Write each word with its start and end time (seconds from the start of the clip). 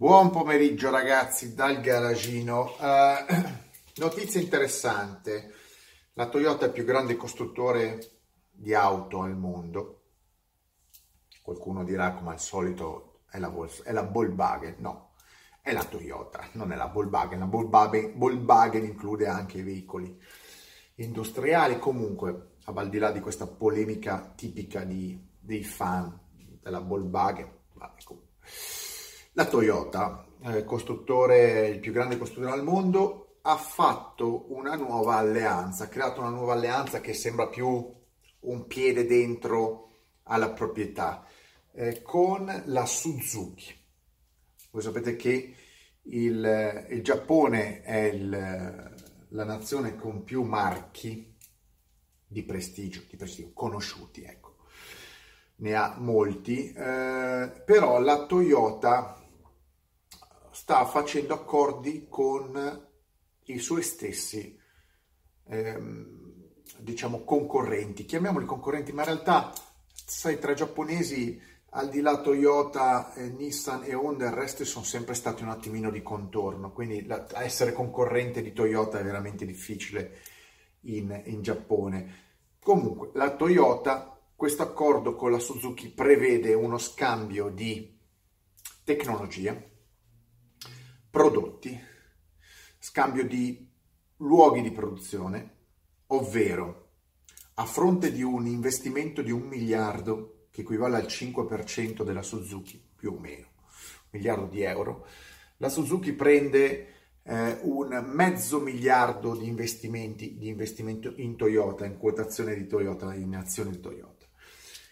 Buon 0.00 0.30
pomeriggio 0.30 0.88
ragazzi 0.88 1.54
dal 1.54 1.82
garagino. 1.82 2.74
Uh, 2.78 3.52
notizia 4.00 4.40
interessante. 4.40 5.52
La 6.14 6.26
Toyota 6.30 6.64
è 6.64 6.68
il 6.68 6.72
più 6.72 6.84
grande 6.84 7.16
costruttore 7.16 8.20
di 8.50 8.72
auto 8.72 9.20
al 9.20 9.36
mondo. 9.36 10.04
Qualcuno 11.42 11.84
dirà 11.84 12.14
come 12.14 12.30
al 12.30 12.40
solito 12.40 13.24
è 13.30 13.38
la, 13.38 13.52
è 13.84 13.92
la 13.92 14.04
Volkswagen. 14.04 14.76
No, 14.78 15.10
è 15.60 15.70
la 15.70 15.84
Toyota, 15.84 16.48
non 16.52 16.72
è 16.72 16.76
la 16.76 16.86
Volkswagen. 16.86 17.40
La 17.40 17.44
Volkswagen, 17.44 18.16
Volkswagen 18.16 18.84
include 18.86 19.26
anche 19.26 19.58
i 19.58 19.62
veicoli 19.62 20.18
industriali. 20.94 21.78
Comunque, 21.78 22.52
a 22.64 22.84
di 22.86 22.96
là 22.96 23.12
di 23.12 23.20
questa 23.20 23.46
polemica 23.46 24.32
tipica 24.34 24.82
di, 24.82 25.22
dei 25.38 25.62
fan 25.62 26.18
della 26.62 26.80
Volkswagen, 26.80 27.52
ecco, 27.98 28.28
la 29.40 29.46
Toyota, 29.46 30.26
eh, 30.42 30.64
costruttore, 30.64 31.66
il 31.68 31.78
più 31.78 31.92
grande 31.92 32.18
costruttore 32.18 32.52
al 32.52 32.62
mondo, 32.62 33.38
ha 33.40 33.56
fatto 33.56 34.52
una 34.52 34.74
nuova 34.74 35.16
alleanza, 35.16 35.84
ha 35.84 35.88
creato 35.88 36.20
una 36.20 36.28
nuova 36.28 36.52
alleanza 36.52 37.00
che 37.00 37.14
sembra 37.14 37.48
più 37.48 37.90
un 38.40 38.66
piede 38.66 39.06
dentro 39.06 39.92
alla 40.24 40.50
proprietà, 40.50 41.24
eh, 41.72 42.02
con 42.02 42.64
la 42.66 42.84
Suzuki. 42.84 43.74
Voi 44.72 44.82
sapete 44.82 45.16
che 45.16 45.54
il, 46.02 46.86
il 46.90 47.02
Giappone 47.02 47.80
è 47.80 47.96
il, 48.12 48.28
la 49.28 49.44
nazione 49.44 49.96
con 49.96 50.22
più 50.22 50.42
marchi 50.42 51.34
di 52.26 52.42
prestigio, 52.42 53.04
di 53.08 53.16
prestigio 53.16 53.52
conosciuti, 53.54 54.22
ecco. 54.22 54.56
Ne 55.56 55.74
ha 55.74 55.94
molti, 55.96 56.72
eh, 56.72 57.62
però 57.64 58.00
la 58.00 58.26
Toyota 58.26 59.19
sta 60.70 60.84
facendo 60.84 61.34
accordi 61.34 62.06
con 62.08 62.88
i 63.46 63.58
suoi 63.58 63.82
stessi, 63.82 64.56
ehm, 65.48 66.52
diciamo, 66.78 67.24
concorrenti. 67.24 68.04
Chiamiamoli 68.04 68.46
concorrenti, 68.46 68.92
ma 68.92 69.00
in 69.00 69.08
realtà, 69.08 69.52
sai, 69.92 70.38
tra 70.38 70.54
giapponesi, 70.54 71.42
al 71.70 71.88
di 71.88 72.00
là 72.00 72.20
Toyota, 72.20 73.12
eh, 73.14 73.30
Nissan 73.30 73.82
e 73.82 73.94
Honda, 73.94 74.26
il 74.26 74.32
resto 74.32 74.64
sono 74.64 74.84
sempre 74.84 75.14
stati 75.14 75.42
un 75.42 75.48
attimino 75.48 75.90
di 75.90 76.02
contorno, 76.02 76.70
quindi 76.70 77.04
la, 77.04 77.26
essere 77.42 77.72
concorrente 77.72 78.40
di 78.40 78.52
Toyota 78.52 79.00
è 79.00 79.02
veramente 79.02 79.44
difficile 79.44 80.18
in, 80.82 81.20
in 81.24 81.42
Giappone. 81.42 82.28
Comunque, 82.62 83.10
la 83.14 83.34
Toyota, 83.34 84.16
questo 84.36 84.62
accordo 84.62 85.16
con 85.16 85.32
la 85.32 85.40
Suzuki 85.40 85.88
prevede 85.88 86.54
uno 86.54 86.78
scambio 86.78 87.48
di 87.48 87.98
tecnologia, 88.84 89.60
prodotti, 91.10 91.78
scambio 92.78 93.26
di 93.26 93.68
luoghi 94.18 94.62
di 94.62 94.70
produzione, 94.70 95.56
ovvero 96.08 96.88
a 97.54 97.64
fronte 97.64 98.12
di 98.12 98.22
un 98.22 98.46
investimento 98.46 99.20
di 99.20 99.32
un 99.32 99.42
miliardo 99.42 100.46
che 100.50 100.60
equivale 100.60 100.96
al 100.96 101.06
5% 101.06 102.02
della 102.04 102.22
Suzuki, 102.22 102.82
più 102.96 103.12
o 103.12 103.18
meno, 103.18 103.48
un 103.56 104.08
miliardo 104.10 104.46
di 104.46 104.62
euro, 104.62 105.06
la 105.58 105.68
Suzuki 105.68 106.12
prende 106.12 106.94
eh, 107.22 107.58
un 107.62 108.10
mezzo 108.12 108.60
miliardo 108.60 109.34
di 109.34 109.46
investimenti 109.46 110.38
di 110.38 110.48
investimento 110.48 111.12
in 111.16 111.36
Toyota, 111.36 111.84
in 111.84 111.98
quotazione 111.98 112.54
di 112.54 112.66
Toyota, 112.66 113.12
in 113.14 113.34
azioni 113.36 113.70
di 113.70 113.80
Toyota, 113.80 114.26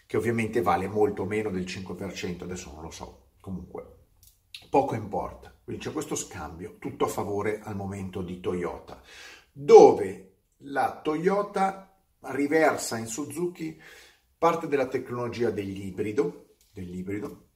che 0.05 0.17
ovviamente 0.17 0.61
vale 0.61 0.87
molto 0.87 1.25
meno 1.25 1.49
del 1.49 1.63
5%, 1.63 2.43
adesso 2.43 2.71
non 2.71 2.83
lo 2.83 2.91
so, 2.91 3.31
comunque 3.39 3.98
poco 4.69 4.95
importa. 4.95 5.53
Quindi 5.63 5.83
c'è 5.83 5.91
questo 5.91 6.15
scambio, 6.15 6.77
tutto 6.79 7.05
a 7.05 7.09
favore 7.09 7.59
al 7.61 7.75
momento 7.75 8.21
di 8.21 8.39
Toyota, 8.39 9.01
dove 9.51 10.33
la 10.63 10.99
Toyota 11.01 11.93
riversa 12.21 12.97
in 12.97 13.07
Suzuki 13.07 13.79
parte 14.37 14.67
della 14.67 14.87
tecnologia 14.87 15.49
dell'ibrido, 15.49 16.55
dell'ibrido 16.71 17.47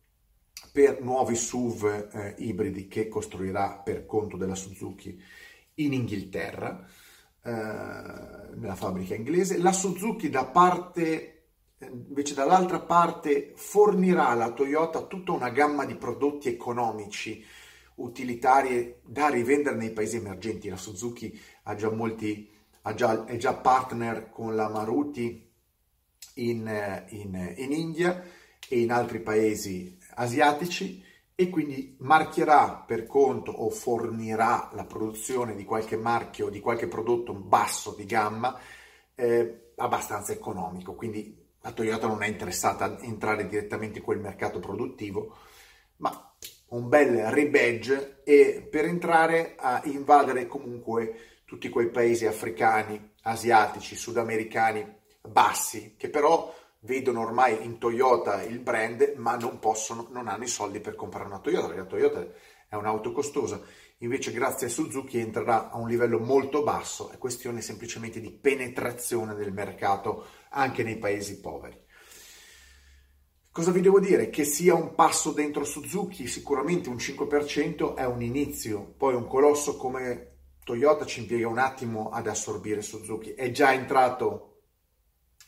per 0.72 1.02
nuovi 1.02 1.36
SUV 1.36 2.10
eh, 2.12 2.36
ibridi 2.40 2.88
che 2.88 3.08
costruirà 3.08 3.82
per 3.84 4.06
conto 4.06 4.38
della 4.38 4.56
Suzuki 4.56 5.22
in 5.76 5.94
Inghilterra, 5.94 6.88
eh, 7.44 7.52
nella 7.52 8.76
fabbrica 8.76 9.16
inglese. 9.16 9.58
La 9.58 9.72
Suzuki 9.72 10.30
da 10.30 10.46
parte 10.46 11.33
invece 11.92 12.34
dall'altra 12.34 12.80
parte 12.80 13.54
fornirà 13.56 14.30
alla 14.30 14.52
Toyota 14.52 15.04
tutta 15.04 15.32
una 15.32 15.50
gamma 15.50 15.86
di 15.86 15.96
prodotti 15.96 16.50
economici 16.50 17.46
utilitari 17.96 18.96
da 19.04 19.28
rivendere 19.28 19.76
nei 19.76 19.92
paesi 19.92 20.18
emergenti. 20.18 20.70
La 20.70 20.78
Suzuki 20.78 21.40
ha 21.64 21.76
già 21.76 21.92
molti, 21.92 22.50
ha 22.84 22.94
già, 22.94 23.26
è 23.26 23.38
già 23.38 23.54
partner 23.54 24.30
con 24.30 24.56
la 24.56 24.70
Maruti 24.70 25.52
in, 26.36 27.04
in, 27.10 27.54
in 27.58 27.72
India 27.72 28.24
e 28.68 28.80
in 28.80 28.92
altri 28.92 29.20
paesi 29.22 29.98
asiatici 30.16 31.04
e 31.36 31.50
quindi 31.50 31.96
marchierà 32.00 32.84
per 32.86 33.06
conto 33.06 33.52
o 33.52 33.70
fornirà 33.70 34.70
la 34.74 34.86
produzione 34.86 35.56
di 35.56 35.66
qualche 35.66 35.98
marchio, 35.98 36.50
di 36.50 36.60
qualche 36.60 36.88
prodotto 36.88 37.34
basso 37.34 37.94
di 37.96 38.06
gamma 38.06 38.58
eh, 39.16 39.72
abbastanza 39.76 40.32
economico. 40.32 40.94
Quindi 40.94 41.43
la 41.64 41.72
Toyota 41.72 42.08
non 42.08 42.22
è 42.24 42.28
interessata 42.28 42.86
a 42.86 42.98
entrare 43.02 43.48
direttamente 43.48 44.00
in 44.00 44.04
quel 44.04 44.20
mercato 44.20 44.60
produttivo, 44.60 45.38
ma 45.98 46.34
un 46.70 46.90
bel 46.90 47.32
rebadge 47.32 48.22
e 48.26 48.68
per 48.70 48.84
entrare 48.84 49.56
a 49.58 49.82
invadere 49.86 50.46
comunque 50.46 51.42
tutti 51.46 51.70
quei 51.70 51.90
paesi 51.90 52.26
africani, 52.26 53.12
asiatici, 53.22 53.96
sudamericani 53.96 54.86
bassi, 55.22 55.96
che 55.98 56.10
però 56.10 56.54
vedono 56.80 57.22
ormai 57.22 57.64
in 57.64 57.78
Toyota 57.78 58.44
il 58.44 58.60
brand, 58.60 59.14
ma 59.16 59.38
non 59.38 59.60
possono, 59.60 60.08
non 60.12 60.28
hanno 60.28 60.44
i 60.44 60.48
soldi 60.48 60.82
per 60.82 60.96
comprare 60.96 61.28
una 61.28 61.40
Toyota, 61.40 61.68
perché 61.68 61.82
la 61.82 61.88
Toyota 61.88 62.28
è 62.68 62.76
un'auto 62.76 63.14
costosa. 63.14 63.62
Invece 64.04 64.34
grazie 64.34 64.68
a 64.68 64.70
Suzuki 64.70 65.18
entrerà 65.18 65.72
a 65.72 65.78
un 65.78 65.88
livello 65.88 66.20
molto 66.20 66.62
basso, 66.62 67.10
è 67.10 67.18
questione 67.18 67.62
semplicemente 67.62 68.20
di 68.20 68.32
penetrazione 68.32 69.34
del 69.34 69.54
mercato 69.54 70.26
anche 70.50 70.84
nei 70.84 70.98
paesi 70.98 71.40
poveri. 71.40 71.82
Cosa 73.50 73.72
vi 73.72 73.80
devo 73.80 74.02
dire? 74.02 74.30
Che 74.30 74.44
sia 74.44 74.74
un 74.74 74.94
passo 74.94 75.32
dentro 75.32 75.64
Suzuki, 75.64 76.28
sicuramente 76.28 76.90
un 76.90 76.98
5% 76.98 77.96
è 77.96 78.06
un 78.06 78.22
inizio, 78.22 78.94
poi 78.98 79.16
un 79.16 79.26
colosso 79.26 79.78
come 79.78 80.32
Toyota 80.66 81.06
ci 81.06 81.22
impiega 81.22 81.48
un 81.48 81.58
attimo 81.60 82.10
ad 82.10 82.28
assorbire 82.28 82.82
Suzuki. 82.82 83.34
È 83.34 83.52
già 83.52 83.72
entrato 83.72 84.64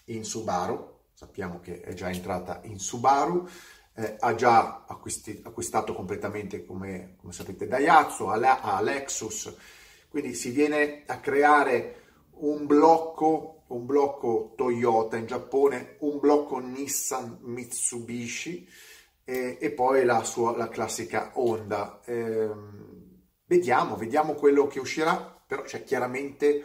in 0.05 0.23
Subaru, 0.23 0.99
sappiamo 1.13 1.59
che 1.59 1.81
è 1.81 1.93
già 1.93 2.09
entrata 2.09 2.61
in 2.63 2.79
Subaru, 2.79 3.49
eh, 3.95 4.16
ha 4.19 4.35
già 4.35 4.85
acquisti, 4.88 5.41
acquistato 5.44 5.94
completamente, 5.94 6.66
come, 6.66 7.16
come 7.19 7.33
sapete, 7.33 7.67
Daihatsu, 7.67 8.25
a, 8.25 8.59
a 8.61 8.81
Lexus, 8.81 9.56
quindi 10.09 10.33
si 10.33 10.51
viene 10.51 11.03
a 11.07 11.19
creare 11.19 12.01
un 12.38 12.66
blocco 12.66 13.55
un 13.67 13.85
blocco 13.85 14.53
Toyota 14.55 15.17
in 15.17 15.25
Giappone, 15.25 15.95
un 16.00 16.19
blocco 16.19 16.59
Nissan 16.59 17.39
Mitsubishi 17.41 18.67
e, 19.23 19.57
e 19.59 19.72
poi 19.72 20.05
la, 20.05 20.23
sua, 20.23 20.55
la 20.55 20.69
classica 20.69 21.31
Honda. 21.34 22.01
Eh, 22.05 22.50
vediamo, 23.45 23.95
vediamo 23.95 24.34
quello 24.34 24.67
che 24.67 24.79
uscirà, 24.79 25.16
però 25.47 25.63
c'è 25.63 25.84
chiaramente 25.84 26.63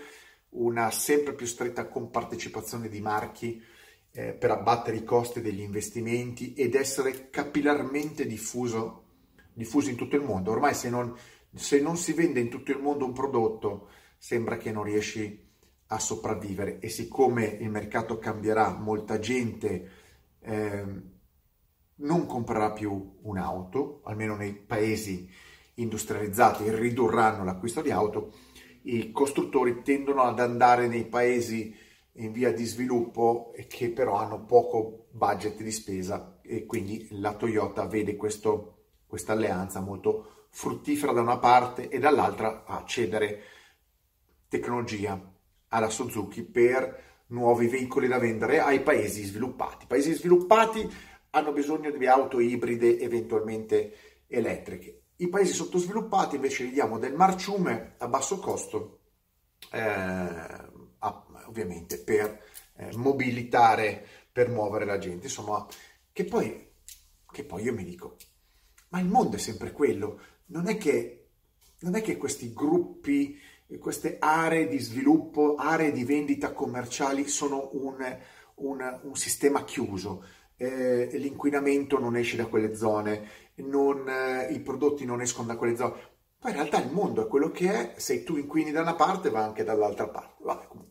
una 0.50 0.90
sempre 0.90 1.32
più 1.32 1.46
stretta 1.46 1.88
compartecipazione 1.88 2.88
di 2.88 3.00
marchi 3.00 3.62
eh, 4.12 4.32
per 4.32 4.50
abbattere 4.50 4.96
i 4.96 5.04
costi 5.04 5.40
degli 5.40 5.60
investimenti 5.60 6.54
ed 6.54 6.74
essere 6.74 7.30
capillarmente 7.30 8.26
diffuso, 8.26 9.04
diffuso 9.52 9.90
in 9.90 9.96
tutto 9.96 10.16
il 10.16 10.22
mondo. 10.22 10.50
Ormai 10.50 10.74
se 10.74 10.90
non, 10.90 11.16
se 11.54 11.80
non 11.80 11.96
si 11.96 12.12
vende 12.12 12.40
in 12.40 12.48
tutto 12.48 12.70
il 12.72 12.80
mondo 12.80 13.04
un 13.04 13.12
prodotto, 13.12 13.88
sembra 14.18 14.56
che 14.56 14.72
non 14.72 14.84
riesci 14.84 15.48
a 15.92 15.98
sopravvivere 15.98 16.78
e 16.78 16.88
siccome 16.88 17.44
il 17.44 17.70
mercato 17.70 18.18
cambierà, 18.18 18.70
molta 18.72 19.18
gente 19.18 19.90
eh, 20.40 20.84
non 21.96 22.26
comprerà 22.26 22.72
più 22.72 23.18
un'auto, 23.22 24.00
almeno 24.04 24.36
nei 24.36 24.54
paesi 24.54 25.28
industrializzati 25.74 26.70
ridurranno 26.70 27.44
l'acquisto 27.44 27.82
di 27.82 27.90
auto, 27.90 28.32
i 28.82 29.10
costruttori 29.12 29.82
tendono 29.82 30.22
ad 30.22 30.38
andare 30.38 30.86
nei 30.86 31.06
paesi 31.06 31.74
in 32.14 32.32
via 32.32 32.52
di 32.52 32.64
sviluppo 32.64 33.52
e 33.54 33.66
che 33.66 33.90
però 33.90 34.16
hanno 34.16 34.44
poco 34.44 35.06
budget 35.10 35.62
di 35.62 35.70
spesa 35.70 36.38
e 36.42 36.66
quindi 36.66 37.08
la 37.12 37.34
Toyota 37.34 37.86
vede 37.86 38.16
questa 38.16 39.32
alleanza 39.32 39.80
molto 39.80 40.46
fruttifera 40.50 41.12
da 41.12 41.20
una 41.20 41.38
parte 41.38 41.88
e 41.88 41.98
dall'altra 41.98 42.64
a 42.64 42.84
cedere 42.84 43.42
tecnologia 44.48 45.32
alla 45.68 45.88
Suzuki 45.88 46.42
per 46.42 47.08
nuovi 47.28 47.68
veicoli 47.68 48.08
da 48.08 48.18
vendere 48.18 48.60
ai 48.60 48.82
paesi 48.82 49.22
sviluppati. 49.22 49.84
I 49.84 49.88
paesi 49.88 50.12
sviluppati 50.14 50.88
hanno 51.30 51.52
bisogno 51.52 51.90
di 51.90 52.06
auto 52.06 52.40
ibride 52.40 52.98
eventualmente 52.98 54.24
elettriche. 54.26 55.02
I 55.16 55.28
paesi 55.28 55.52
sottosviluppati 55.52 56.36
invece 56.36 56.64
gli 56.64 56.72
diamo 56.72 56.98
del 56.98 57.14
marciume 57.14 57.94
a 57.98 58.08
basso 58.08 58.38
costo, 58.38 58.98
eh, 59.70 60.79
ovviamente 61.46 61.98
per 61.98 62.42
eh, 62.76 62.96
mobilitare, 62.96 64.06
per 64.32 64.48
muovere 64.48 64.84
la 64.84 64.98
gente. 64.98 65.26
Insomma, 65.26 65.66
che 66.12 66.24
poi, 66.24 66.72
che 67.30 67.44
poi 67.44 67.62
io 67.62 67.74
mi 67.74 67.84
dico, 67.84 68.16
ma 68.90 69.00
il 69.00 69.06
mondo 69.06 69.36
è 69.36 69.38
sempre 69.38 69.72
quello. 69.72 70.20
Non 70.46 70.68
è 70.68 70.76
che, 70.76 71.28
non 71.80 71.94
è 71.94 72.02
che 72.02 72.16
questi 72.16 72.52
gruppi, 72.52 73.38
queste 73.78 74.16
aree 74.18 74.68
di 74.68 74.78
sviluppo, 74.78 75.54
aree 75.56 75.92
di 75.92 76.04
vendita 76.04 76.52
commerciali 76.52 77.28
sono 77.28 77.70
un, 77.74 78.18
un, 78.56 79.00
un 79.02 79.16
sistema 79.16 79.64
chiuso. 79.64 80.24
Eh, 80.56 81.08
l'inquinamento 81.12 81.98
non 81.98 82.16
esce 82.16 82.36
da 82.36 82.46
quelle 82.46 82.74
zone, 82.74 83.28
non, 83.56 84.08
eh, 84.08 84.52
i 84.52 84.60
prodotti 84.60 85.04
non 85.04 85.20
escono 85.20 85.46
da 85.46 85.56
quelle 85.56 85.76
zone. 85.76 86.08
Poi 86.38 86.50
in 86.50 86.56
realtà 86.56 86.82
il 86.82 86.90
mondo 86.90 87.24
è 87.24 87.28
quello 87.28 87.50
che 87.50 87.72
è, 87.72 87.94
se 87.98 88.24
tu 88.24 88.36
inquini 88.36 88.70
da 88.70 88.80
una 88.80 88.94
parte 88.94 89.30
va 89.30 89.44
anche 89.44 89.62
dall'altra 89.62 90.08
parte. 90.08 90.42
Vabbè, 90.42 90.66
comunque, 90.66 90.89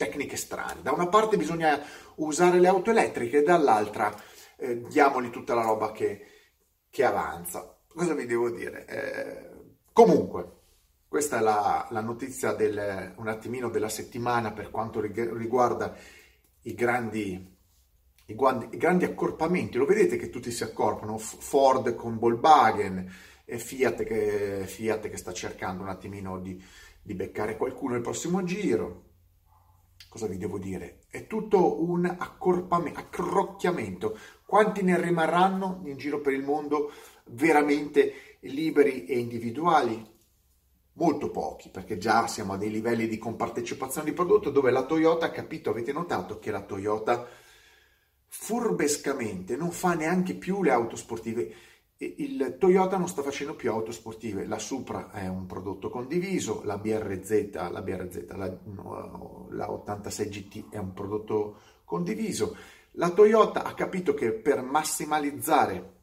tecniche 0.00 0.36
strane. 0.36 0.80
Da 0.80 0.92
una 0.92 1.08
parte 1.08 1.36
bisogna 1.36 1.78
usare 2.16 2.58
le 2.58 2.68
auto 2.68 2.90
elettriche, 2.90 3.42
dall'altra 3.42 4.10
eh, 4.56 4.80
diamogli 4.86 5.28
tutta 5.28 5.54
la 5.54 5.60
roba 5.60 5.92
che, 5.92 6.26
che 6.88 7.04
avanza. 7.04 7.76
Cosa 7.86 8.14
vi 8.14 8.24
devo 8.24 8.48
dire? 8.48 8.86
Eh, 8.86 9.50
comunque, 9.92 10.52
questa 11.06 11.36
è 11.36 11.40
la, 11.42 11.86
la 11.90 12.00
notizia 12.00 12.54
del, 12.54 13.12
un 13.18 13.28
attimino 13.28 13.68
della 13.68 13.90
settimana 13.90 14.52
per 14.52 14.70
quanto 14.70 15.02
riguarda 15.02 15.94
i 16.62 16.72
grandi, 16.72 17.56
i, 18.24 18.34
guandi, 18.34 18.68
i 18.70 18.78
grandi 18.78 19.04
accorpamenti. 19.04 19.76
Lo 19.76 19.84
vedete 19.84 20.16
che 20.16 20.30
tutti 20.30 20.50
si 20.50 20.62
accorpano, 20.62 21.18
Ford 21.18 21.94
con 21.94 22.16
Volkswagen, 22.16 23.12
e 23.44 23.58
Fiat 23.58 24.04
che, 24.04 24.62
Fiat 24.64 25.10
che 25.10 25.16
sta 25.18 25.34
cercando 25.34 25.82
un 25.82 25.90
attimino 25.90 26.38
di, 26.38 26.58
di 27.02 27.14
beccare 27.14 27.58
qualcuno 27.58 27.96
il 27.96 28.00
prossimo 28.00 28.42
giro. 28.44 29.08
Cosa 30.08 30.26
vi 30.26 30.38
devo 30.38 30.58
dire? 30.58 31.02
È 31.08 31.26
tutto 31.26 31.82
un 31.82 32.04
accorpamento, 32.04 32.98
accrocchiamento. 32.98 34.18
Quanti 34.44 34.82
ne 34.82 35.00
rimarranno 35.00 35.82
in 35.84 35.96
giro 35.96 36.20
per 36.20 36.32
il 36.32 36.42
mondo 36.42 36.92
veramente 37.26 38.38
liberi 38.40 39.06
e 39.06 39.18
individuali? 39.18 40.18
Molto 40.94 41.30
pochi, 41.30 41.70
perché 41.70 41.96
già 41.98 42.26
siamo 42.26 42.54
a 42.54 42.56
dei 42.56 42.70
livelli 42.70 43.06
di 43.06 43.18
compartecipazione 43.18 44.08
di 44.08 44.14
prodotto 44.14 44.50
dove 44.50 44.70
la 44.70 44.84
Toyota 44.84 45.26
ha 45.26 45.30
capito, 45.30 45.70
avete 45.70 45.92
notato 45.92 46.38
che 46.38 46.50
la 46.50 46.62
Toyota 46.62 47.26
furbescamente 48.26 49.56
non 49.56 49.70
fa 49.70 49.94
neanche 49.94 50.34
più 50.34 50.62
le 50.62 50.70
auto 50.70 50.96
sportive 50.96 51.54
il 52.02 52.56
Toyota 52.58 52.96
non 52.96 53.08
sta 53.08 53.22
facendo 53.22 53.54
più 53.54 53.70
auto 53.70 53.92
sportive, 53.92 54.46
la 54.46 54.58
Supra 54.58 55.10
è 55.10 55.28
un 55.28 55.44
prodotto 55.44 55.90
condiviso, 55.90 56.62
la 56.64 56.78
BRZ, 56.78 57.52
la, 57.52 57.82
BRZ, 57.82 58.26
la, 58.28 58.58
la 59.50 59.70
86 59.70 60.28
GT 60.28 60.72
è 60.72 60.78
un 60.78 60.94
prodotto 60.94 61.58
condiviso. 61.84 62.56
La 62.92 63.10
Toyota 63.10 63.64
ha 63.64 63.74
capito 63.74 64.14
che 64.14 64.32
per 64.32 64.62
massimalizzare 64.62 65.98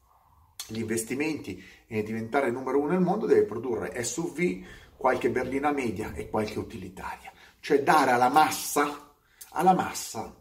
gli 0.68 0.78
investimenti 0.78 1.60
e 1.88 2.02
diventare 2.04 2.52
numero 2.52 2.78
uno 2.78 2.90
nel 2.90 3.00
mondo 3.00 3.26
deve 3.26 3.44
produrre 3.44 4.00
SUV, 4.04 4.64
qualche 4.96 5.30
berlina 5.30 5.72
media 5.72 6.12
e 6.14 6.30
qualche 6.30 6.60
utilitaria, 6.60 7.32
cioè 7.58 7.82
dare 7.82 8.12
alla 8.12 8.28
massa, 8.28 9.14
alla 9.50 9.74
massa 9.74 10.32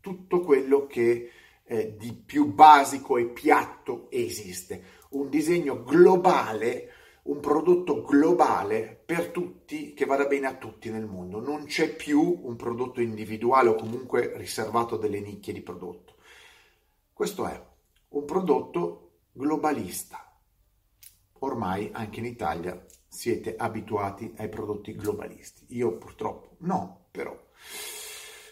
tutto 0.00 0.42
quello 0.42 0.86
che 0.86 1.30
eh, 1.68 1.96
di 1.96 2.12
più 2.14 2.52
basico 2.52 3.18
e 3.18 3.26
piatto 3.26 4.08
esiste 4.10 4.96
un 5.10 5.28
disegno 5.28 5.82
globale, 5.84 6.92
un 7.24 7.40
prodotto 7.40 8.02
globale 8.02 9.00
per 9.04 9.28
tutti 9.28 9.92
che 9.94 10.04
vada 10.04 10.26
bene 10.26 10.46
a 10.46 10.56
tutti 10.56 10.90
nel 10.90 11.06
mondo. 11.06 11.40
Non 11.40 11.64
c'è 11.64 11.94
più 11.94 12.40
un 12.42 12.56
prodotto 12.56 13.00
individuale 13.00 13.68
o 13.68 13.74
comunque 13.74 14.32
riservato 14.36 14.96
a 14.96 14.98
delle 14.98 15.20
nicchie 15.20 15.52
di 15.52 15.60
prodotto. 15.60 16.16
Questo 17.12 17.46
è 17.46 17.66
un 18.08 18.24
prodotto 18.24 19.10
globalista. 19.32 20.24
Ormai 21.40 21.90
anche 21.92 22.18
in 22.18 22.26
Italia 22.26 22.84
siete 23.06 23.56
abituati 23.56 24.32
ai 24.36 24.48
prodotti 24.48 24.94
globalisti. 24.94 25.66
Io 25.68 25.96
purtroppo 25.96 26.56
no, 26.58 27.06
però 27.10 27.38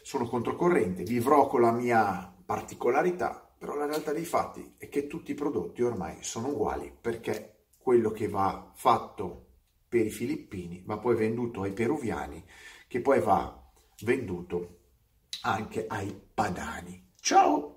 sono 0.02 0.26
controcorrente, 0.26 1.02
vivrò 1.02 1.46
con 1.48 1.62
la 1.62 1.72
mia 1.72 2.35
particolarità, 2.46 3.54
però 3.58 3.74
la 3.74 3.86
realtà 3.86 4.12
dei 4.12 4.24
fatti 4.24 4.74
è 4.78 4.88
che 4.88 5.08
tutti 5.08 5.32
i 5.32 5.34
prodotti 5.34 5.82
ormai 5.82 6.18
sono 6.20 6.48
uguali 6.48 6.96
perché 6.98 7.64
quello 7.76 8.10
che 8.12 8.28
va 8.28 8.72
fatto 8.74 9.44
per 9.88 10.06
i 10.06 10.10
filippini 10.10 10.82
va 10.86 10.98
poi 10.98 11.16
venduto 11.16 11.62
ai 11.62 11.72
peruviani, 11.72 12.44
che 12.88 13.00
poi 13.00 13.20
va 13.20 13.70
venduto 14.02 14.78
anche 15.42 15.86
ai 15.86 16.18
padani. 16.34 17.12
Ciao! 17.20 17.75